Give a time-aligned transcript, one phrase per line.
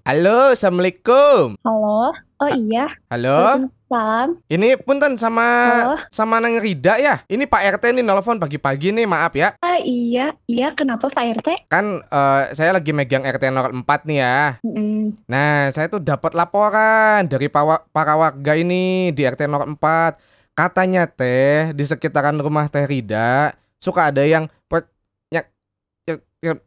[0.00, 1.60] Halo, assalamualaikum.
[1.60, 2.10] Halo.
[2.40, 2.88] Oh iya.
[3.12, 3.68] Halo.
[3.84, 4.40] Salam.
[4.46, 5.94] Ini punten sama Halo.
[6.08, 7.20] sama Nang Rida ya.
[7.26, 9.52] Ini Pak RT nih nelfon pagi-pagi nih, maaf ya.
[9.60, 10.32] Ah, iya.
[10.46, 11.48] Iya, kenapa Pak RT?
[11.68, 14.40] Kan eh, saya lagi megang RT 04 nih ya.
[14.62, 20.16] Mm, Nah, saya tuh dapat laporan dari pawa- para warga ini di RT 04.
[20.56, 24.88] Katanya teh di sekitaran rumah Teh Rida suka ada yang per-
[25.28, 25.48] nyak-
[26.04, 26.64] nyak- nyak-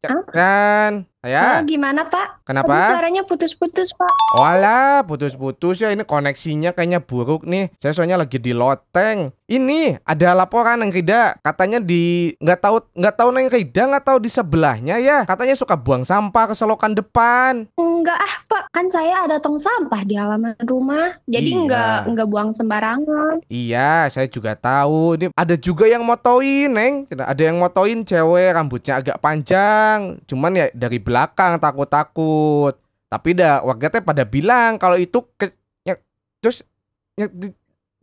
[0.00, 0.92] nyak- kan
[1.24, 2.44] ya Oh, gimana Pak?
[2.44, 4.12] Tadi kenapa suaranya putus-putus Pak.
[4.36, 7.72] Walah, putus-putus ya ini koneksinya kayaknya buruk nih.
[7.80, 9.32] Saya soalnya lagi di loteng.
[9.44, 14.18] Ini ada laporan Neng Rida, katanya di nggak tahu nggak tahu Neng Rida nggak tahu
[14.20, 15.24] di sebelahnya ya.
[15.24, 17.68] Katanya suka buang sampah ke selokan depan.
[17.76, 21.16] Enggak ah Pak, kan saya ada tong sampah di halaman rumah.
[21.24, 21.60] Jadi Iya.
[21.60, 23.44] enggak enggak buang sembarangan.
[23.48, 25.16] Iya, saya juga tahu.
[25.16, 26.94] Ini ada juga yang motoin, Neng.
[27.08, 30.20] Ada yang motoin cewek rambutnya agak panjang.
[30.24, 31.13] Cuman ya dari belakang
[31.62, 32.74] takut-takut.
[33.06, 35.54] Tapi dah warga teh pada bilang kalau itu ke,
[35.86, 35.94] ya,
[36.42, 36.66] terus
[37.14, 37.54] ya, di-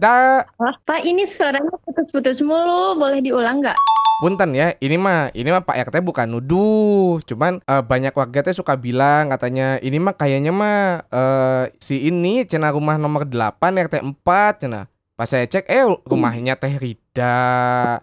[0.02, 2.97] Pak, ini suaranya putus-putus mulu.
[2.97, 3.77] Boleh diulang nggak?
[4.22, 8.53] Punten ya, ini mah ini mah Pak RT bukan nuduh, cuman eh, banyak warga teh
[8.53, 13.57] suka bilang katanya ini mah kayaknya mah eh, si ini cina rumah nomor 8
[13.89, 14.85] RT 4 cina.
[15.22, 18.02] Pas saya cek eh rumahnya Teh Rida.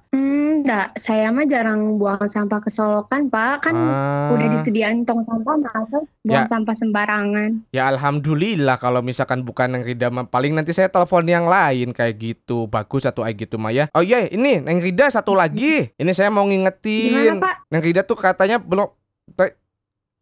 [0.69, 1.01] Enggak.
[1.01, 3.65] Saya mah jarang buang sampah ke solokan, Pak.
[3.65, 6.45] Kan Ah, udah disediain tong sampah, masa buang Ya.
[6.45, 7.51] sampah sembarangan.
[7.73, 12.69] Ya alhamdulillah kalau misalkan bukan Neng Rida paling nanti saya telepon yang lain kayak gitu.
[12.69, 13.89] Bagus satu kayak gitu mah ya.
[13.97, 15.89] Oh iya, ini Neng Rida satu lagi.
[15.97, 17.17] Ini saya mau ngingetin.
[17.17, 17.55] Gimana, Pak?
[17.73, 18.93] Neng Rida tuh katanya belum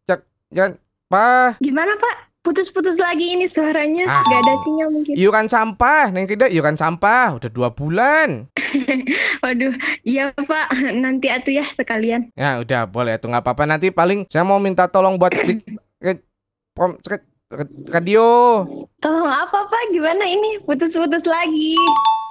[0.07, 0.79] cek jangan
[1.11, 2.15] Pak Gimana, Pak?
[2.39, 4.07] Putus-putus lagi ini suaranya.
[4.07, 4.23] Ah.
[4.23, 5.13] Nggak ada sinyal mungkin.
[5.19, 8.47] Iuran sampah, Neng Rida iuran sampah udah dua bulan.
[9.43, 9.73] Waduh,
[10.03, 12.29] iya Pak, nanti atuh ya sekalian.
[12.33, 15.31] Ya udah boleh tuh nggak apa-apa nanti paling saya mau minta tolong buat
[17.95, 18.25] radio.
[18.99, 19.83] Tolong apa Pak?
[19.95, 20.59] Gimana ini?
[20.63, 21.75] Putus-putus lagi.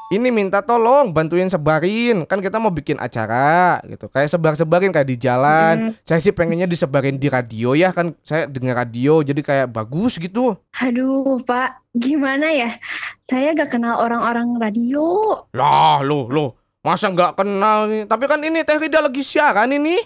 [0.06, 5.18] Ini minta tolong bantuin sebarin kan kita mau bikin acara gitu kayak sebar-sebarin kayak di
[5.18, 5.90] jalan.
[5.90, 10.14] Hmm, Saya sih pengennya disebarin di radio ya kan saya dengar radio jadi kayak bagus
[10.14, 10.54] gitu.
[10.78, 12.78] aduh Pak, gimana ya?
[13.26, 15.02] Saya gak kenal orang-orang radio.
[15.50, 18.06] Lah lo lo masa nggak kenal nih?
[18.06, 19.98] Tapi kan ini Teh Rida lagi siaran ini.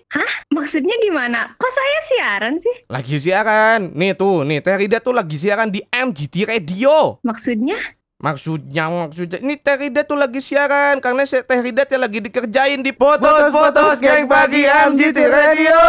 [0.48, 1.52] Maksudnya gimana?
[1.60, 2.88] Kok saya siaran sih?
[2.88, 3.92] Lagi siaran.
[3.92, 7.20] Nih tuh, nih Teh Rida tuh lagi siaran di MGT Radio.
[7.20, 7.76] Maksudnya?
[8.24, 12.80] Maksudnya, maksudnya ini Teh Rida tuh lagi siaran karena si Teh Rida tuh lagi dikerjain
[12.80, 15.84] di fotos-fotos geng pagi MGT Radio.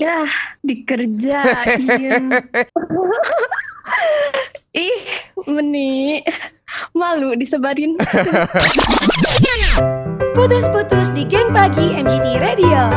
[0.00, 0.24] Ya,
[0.64, 2.32] dikerjain.
[5.48, 6.20] Meni.
[6.98, 7.96] Malu disebarin.
[10.34, 12.90] Putus-putus di geng pagi MGT Radio.